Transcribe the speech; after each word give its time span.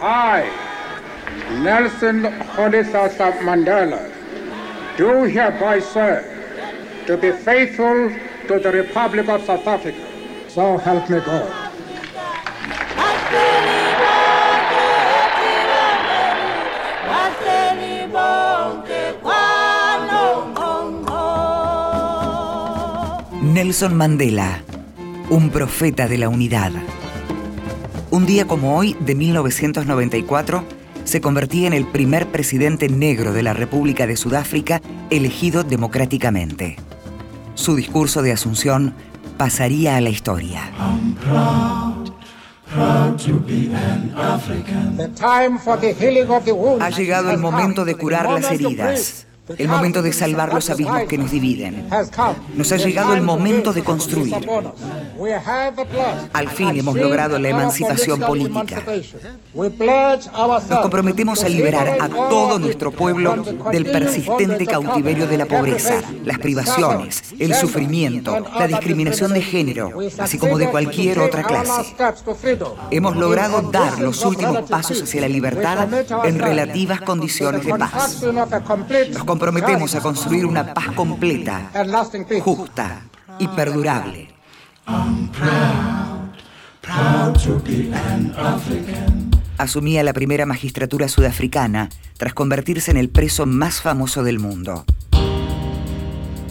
I, 0.00 0.50
Nelson 1.62 2.22
Rolihlahla 2.56 3.38
Mandela, 3.40 4.10
do 4.96 5.24
hereby 5.24 5.80
swear 5.80 6.24
to 7.06 7.16
be 7.16 7.30
faithful 7.30 8.10
to 8.48 8.58
the 8.58 8.72
Republic 8.72 9.28
of 9.28 9.44
South 9.44 9.66
Africa. 9.66 10.04
So 10.48 10.76
help 10.78 11.08
me 11.08 11.20
God. 11.20 11.72
Nelson 23.42 23.94
Mandela, 23.94 24.62
un 25.30 25.50
profeta 25.50 26.08
de 26.08 26.18
la 26.18 26.28
unidad. 26.28 26.72
Un 28.12 28.26
día 28.26 28.46
como 28.46 28.76
hoy, 28.76 28.94
de 29.00 29.14
1994, 29.14 30.64
se 31.04 31.22
convertía 31.22 31.66
en 31.66 31.72
el 31.72 31.86
primer 31.86 32.26
presidente 32.30 32.90
negro 32.90 33.32
de 33.32 33.42
la 33.42 33.54
República 33.54 34.06
de 34.06 34.18
Sudáfrica 34.18 34.82
elegido 35.08 35.64
democráticamente. 35.64 36.76
Su 37.54 37.74
discurso 37.74 38.20
de 38.20 38.32
asunción 38.32 38.92
pasaría 39.38 39.96
a 39.96 40.02
la 40.02 40.10
historia. 40.10 40.60
Ha 46.80 46.90
llegado 46.90 47.30
el 47.30 47.38
momento 47.38 47.86
de 47.86 47.94
curar 47.94 48.30
las 48.30 48.52
heridas 48.52 49.26
el 49.58 49.68
momento 49.68 50.02
de 50.02 50.12
salvar 50.12 50.54
los 50.54 50.70
abismos 50.70 51.02
que 51.08 51.18
nos 51.18 51.30
dividen. 51.30 51.88
Nos 52.54 52.72
ha 52.72 52.76
llegado 52.76 53.14
el 53.14 53.22
momento 53.22 53.72
de 53.72 53.82
construir. 53.82 54.34
Al 56.32 56.48
fin 56.48 56.76
hemos 56.76 56.94
logrado 56.96 57.38
la 57.38 57.48
emancipación 57.48 58.20
política. 58.20 58.82
Nos 59.54 60.80
comprometemos 60.80 61.42
a 61.42 61.48
liberar 61.48 61.96
a 62.00 62.08
todo 62.08 62.58
nuestro 62.58 62.92
pueblo 62.92 63.42
del 63.70 63.86
persistente 63.86 64.66
cautiverio 64.66 65.26
de 65.26 65.38
la 65.38 65.46
pobreza, 65.46 66.02
las 66.24 66.38
privaciones, 66.38 67.34
el 67.38 67.54
sufrimiento, 67.54 68.44
la 68.58 68.68
discriminación 68.68 69.32
de 69.32 69.42
género, 69.42 69.90
así 70.18 70.38
como 70.38 70.56
de 70.56 70.68
cualquier 70.68 71.18
otra 71.18 71.42
clase. 71.42 71.94
Hemos 72.90 73.16
logrado 73.16 73.62
dar 73.62 74.00
los 74.00 74.24
últimos 74.24 74.70
pasos 74.70 75.02
hacia 75.02 75.22
la 75.22 75.28
libertad 75.28 75.88
en 76.24 76.38
relativas 76.38 77.00
condiciones 77.00 77.64
de 77.64 77.74
paz 77.74 78.22
comprometemos 79.32 79.94
a 79.94 80.02
construir 80.02 80.44
una 80.44 80.74
paz 80.74 80.92
completa, 80.94 81.70
justa 82.42 83.00
y 83.38 83.48
perdurable. 83.48 84.28
Asumía 89.56 90.02
la 90.02 90.12
primera 90.12 90.44
magistratura 90.44 91.08
sudafricana 91.08 91.88
tras 92.18 92.34
convertirse 92.34 92.90
en 92.90 92.98
el 92.98 93.08
preso 93.08 93.46
más 93.46 93.80
famoso 93.80 94.22
del 94.22 94.38
mundo. 94.38 94.84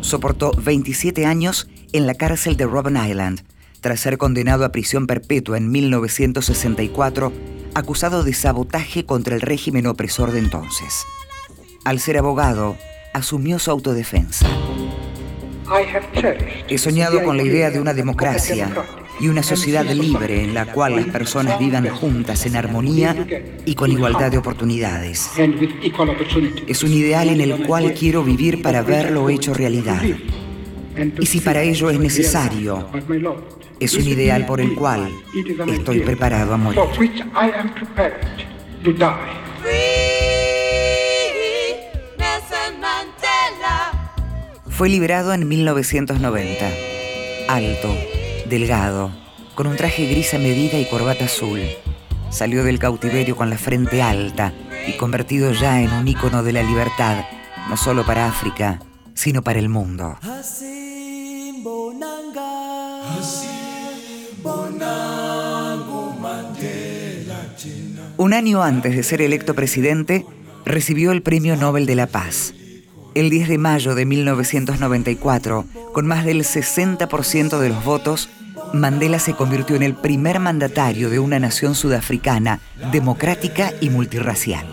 Soportó 0.00 0.50
27 0.50 1.26
años 1.26 1.68
en 1.92 2.08
la 2.08 2.14
cárcel 2.14 2.56
de 2.56 2.66
Robben 2.66 2.96
Island 2.96 3.42
tras 3.82 4.00
ser 4.00 4.18
condenado 4.18 4.64
a 4.64 4.72
prisión 4.72 5.06
perpetua 5.06 5.58
en 5.58 5.70
1964, 5.70 7.32
acusado 7.74 8.24
de 8.24 8.32
sabotaje 8.32 9.06
contra 9.06 9.36
el 9.36 9.42
régimen 9.42 9.86
opresor 9.86 10.32
de 10.32 10.40
entonces. 10.40 11.04
Al 11.84 12.00
ser 12.00 12.16
abogado, 12.16 12.78
asumió 13.12 13.58
su 13.58 13.70
autodefensa. 13.70 14.46
He 16.66 16.78
soñado 16.78 17.22
con 17.22 17.36
la 17.36 17.42
idea 17.42 17.70
de 17.70 17.78
una 17.78 17.92
democracia 17.92 18.70
y 19.20 19.28
una 19.28 19.42
sociedad 19.42 19.84
libre 19.84 20.44
en 20.44 20.54
la 20.54 20.64
cual 20.64 20.96
las 20.96 21.04
personas 21.06 21.58
vivan 21.58 21.86
juntas 21.88 22.46
en 22.46 22.56
armonía 22.56 23.14
y 23.66 23.74
con 23.74 23.92
igualdad 23.92 24.30
de 24.30 24.38
oportunidades. 24.38 25.30
Es 26.66 26.82
un 26.82 26.92
ideal 26.92 27.28
en 27.28 27.42
el 27.42 27.66
cual 27.66 27.92
quiero 27.92 28.24
vivir 28.24 28.62
para 28.62 28.80
verlo 28.80 29.28
hecho 29.28 29.52
realidad. 29.52 30.02
Y 31.20 31.26
si 31.26 31.40
para 31.40 31.62
ello 31.62 31.90
es 31.90 31.98
necesario, 31.98 32.88
es 33.78 33.94
un 33.94 34.08
ideal 34.08 34.46
por 34.46 34.62
el 34.62 34.74
cual 34.74 35.10
estoy 35.66 36.00
preparado 36.00 36.54
a 36.54 36.56
morir. 36.56 36.80
Fue 44.76 44.88
liberado 44.88 45.32
en 45.32 45.46
1990. 45.46 46.68
Alto, 47.46 47.96
delgado, 48.50 49.12
con 49.54 49.68
un 49.68 49.76
traje 49.76 50.08
gris 50.08 50.34
a 50.34 50.38
medida 50.38 50.76
y 50.80 50.86
corbata 50.86 51.26
azul. 51.26 51.60
Salió 52.28 52.64
del 52.64 52.80
cautiverio 52.80 53.36
con 53.36 53.50
la 53.50 53.56
frente 53.56 54.02
alta 54.02 54.52
y 54.88 54.96
convertido 54.96 55.52
ya 55.52 55.80
en 55.80 55.92
un 55.92 56.08
ícono 56.08 56.42
de 56.42 56.52
la 56.52 56.64
libertad, 56.64 57.24
no 57.68 57.76
solo 57.76 58.04
para 58.04 58.26
África, 58.26 58.80
sino 59.14 59.42
para 59.42 59.60
el 59.60 59.68
mundo. 59.68 60.18
Un 68.16 68.32
año 68.32 68.62
antes 68.64 68.96
de 68.96 69.02
ser 69.04 69.22
electo 69.22 69.54
presidente, 69.54 70.26
recibió 70.64 71.12
el 71.12 71.22
Premio 71.22 71.54
Nobel 71.54 71.86
de 71.86 71.94
la 71.94 72.08
Paz. 72.08 72.54
El 73.14 73.30
10 73.30 73.48
de 73.48 73.58
mayo 73.58 73.94
de 73.94 74.06
1994, 74.06 75.64
con 75.92 76.06
más 76.06 76.24
del 76.24 76.40
60% 76.42 77.58
de 77.58 77.68
los 77.68 77.84
votos, 77.84 78.28
Mandela 78.72 79.20
se 79.20 79.34
convirtió 79.34 79.76
en 79.76 79.84
el 79.84 79.94
primer 79.94 80.40
mandatario 80.40 81.10
de 81.10 81.20
una 81.20 81.38
nación 81.38 81.76
sudafricana 81.76 82.58
democrática 82.90 83.72
y 83.80 83.90
multirracial. 83.90 84.66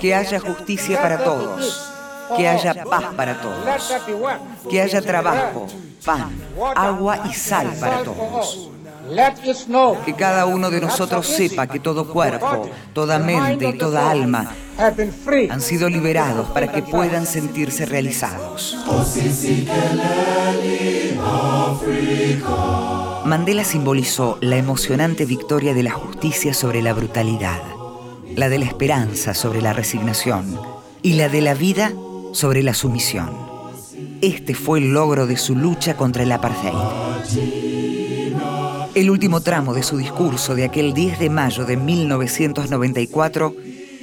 Que 0.00 0.14
haya 0.14 0.38
justicia 0.38 1.02
para 1.02 1.24
todos. 1.24 1.92
Que 2.36 2.48
haya 2.48 2.84
paz 2.84 3.04
para 3.16 3.40
todos. 3.40 3.92
Que 4.70 4.80
haya 4.80 5.02
trabajo, 5.02 5.66
pan, 6.04 6.30
agua 6.76 7.22
y 7.28 7.34
sal 7.34 7.74
para 7.80 8.04
todos. 8.04 8.70
Que 10.04 10.14
cada 10.14 10.46
uno 10.46 10.70
de 10.70 10.80
nosotros 10.80 11.26
sepa 11.26 11.66
que 11.66 11.80
todo 11.80 12.08
cuerpo, 12.08 12.68
toda 12.92 13.18
mente 13.18 13.68
y 13.68 13.78
toda 13.78 14.10
alma 14.10 14.54
han 15.50 15.60
sido 15.60 15.88
liberados 15.88 16.48
para 16.48 16.70
que 16.70 16.82
puedan 16.82 17.26
sentirse 17.26 17.86
realizados. 17.86 18.76
Mandela 23.24 23.64
simbolizó 23.64 24.38
la 24.40 24.56
emocionante 24.56 25.24
victoria 25.24 25.74
de 25.74 25.82
la 25.82 25.90
justicia 25.92 26.54
sobre 26.54 26.82
la 26.82 26.92
brutalidad, 26.92 27.60
la 28.34 28.48
de 28.48 28.58
la 28.58 28.66
esperanza 28.66 29.34
sobre 29.34 29.62
la 29.62 29.72
resignación 29.72 30.60
y 31.02 31.14
la 31.14 31.28
de 31.28 31.40
la 31.40 31.54
vida 31.54 31.92
sobre 32.32 32.62
la 32.62 32.74
sumisión. 32.74 33.30
Este 34.20 34.54
fue 34.54 34.78
el 34.78 34.92
logro 34.92 35.26
de 35.26 35.36
su 35.36 35.56
lucha 35.56 35.96
contra 35.96 36.22
el 36.22 36.32
apartheid. 36.32 37.75
El 38.96 39.10
último 39.10 39.42
tramo 39.42 39.74
de 39.74 39.82
su 39.82 39.98
discurso 39.98 40.54
de 40.54 40.64
aquel 40.64 40.94
10 40.94 41.18
de 41.18 41.28
mayo 41.28 41.66
de 41.66 41.76
1994 41.76 43.54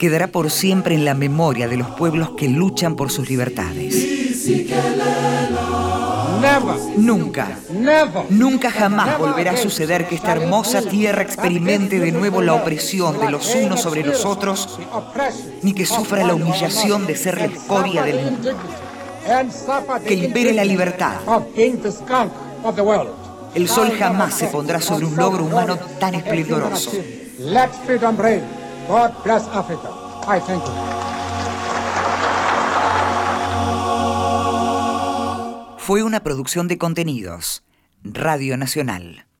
quedará 0.00 0.26
por 0.26 0.50
siempre 0.50 0.96
en 0.96 1.04
la 1.04 1.14
memoria 1.14 1.68
de 1.68 1.76
los 1.76 1.86
pueblos 1.90 2.30
que 2.36 2.48
luchan 2.48 2.96
por 2.96 3.12
sus 3.12 3.30
libertades. 3.30 3.94
Nunca, 6.96 7.56
nunca 8.30 8.72
jamás 8.72 9.16
volverá 9.16 9.52
a 9.52 9.56
suceder 9.56 10.08
que 10.08 10.16
esta 10.16 10.32
hermosa 10.32 10.82
tierra 10.82 11.22
experimente 11.22 12.00
de 12.00 12.10
nuevo 12.10 12.42
la 12.42 12.54
opresión 12.54 13.20
de 13.20 13.30
los 13.30 13.54
unos 13.54 13.80
sobre 13.80 14.02
los 14.02 14.24
otros, 14.24 14.80
ni 15.62 15.72
que 15.72 15.86
sufra 15.86 16.24
la 16.24 16.34
humillación 16.34 17.06
de 17.06 17.14
ser 17.14 17.38
la 17.38 17.44
escoria 17.44 18.02
del 18.02 18.24
mundo. 18.24 18.50
Que 20.04 20.14
impere 20.14 20.52
la 20.52 20.64
libertad. 20.64 21.20
El 23.54 23.68
sol 23.68 23.92
jamás 23.98 24.34
se 24.34 24.46
pondrá 24.48 24.80
sobre 24.80 25.06
un 25.06 25.16
logro 25.16 25.44
humano 25.44 25.76
tan 25.98 26.14
esplendoroso. 26.14 26.92
Fue 35.78 36.02
una 36.02 36.20
producción 36.20 36.68
de 36.68 36.78
contenidos. 36.78 37.64
Radio 38.04 38.56
Nacional. 38.56 39.26